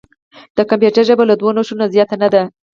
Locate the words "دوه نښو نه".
1.39-1.85